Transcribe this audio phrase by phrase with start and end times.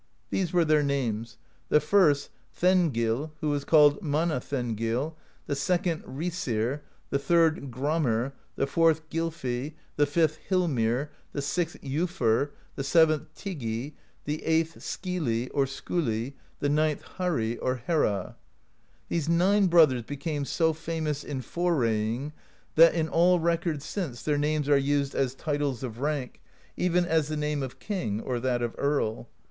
[0.31, 1.37] These were their names:
[1.69, 5.13] the first, Thengill,^ who was called Manna Thengill; ^
[5.45, 6.79] the second, Raesir;^
[7.11, 13.93] the third, Gramr;^ the fourth, Gylfi;^ the fifth, Hilmir;^ the sixth, Jofurr;^ the seventh, Tyggi;^
[14.25, 18.33] the eighth, Skyli ^ or Skuli; ^ the ninth, Harri ^ or Herra.^
[19.07, 22.33] These nine brothers became so famous in foraying
[22.73, 26.41] that, in all records since, their names are used as titles of rank,
[26.75, 29.29] even as the name of King or that of Earl.